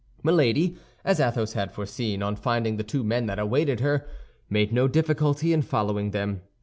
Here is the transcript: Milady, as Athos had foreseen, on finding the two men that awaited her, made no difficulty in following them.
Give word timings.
Milady, 0.23 0.77
as 1.05 1.19
Athos 1.19 1.53
had 1.53 1.71
foreseen, 1.71 2.23
on 2.23 2.35
finding 2.35 2.77
the 2.77 2.83
two 2.83 3.03
men 3.03 3.27
that 3.27 3.37
awaited 3.37 3.81
her, 3.81 4.07
made 4.49 4.73
no 4.73 4.87
difficulty 4.87 5.53
in 5.53 5.61
following 5.61 6.09
them. 6.09 6.41